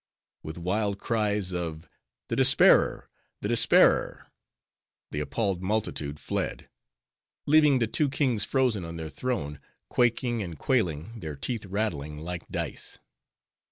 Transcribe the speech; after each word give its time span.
With 0.41 0.57
wild 0.57 0.97
cries 0.97 1.51
of 1.53 1.87
"The 2.29 2.35
Despairer! 2.35 3.07
The 3.41 3.49
Despairer!" 3.49 4.31
the 5.11 5.19
appalled 5.19 5.61
multitude 5.61 6.19
fled; 6.19 6.67
leaving 7.45 7.77
the 7.77 7.85
two 7.85 8.09
kings 8.09 8.43
frozen 8.43 8.83
on 8.83 8.97
their 8.97 9.11
throne, 9.11 9.59
quaking 9.89 10.41
and 10.41 10.57
quailing, 10.57 11.19
their 11.19 11.35
teeth 11.35 11.67
rattling 11.67 12.17
like 12.17 12.47
dice. 12.49 12.97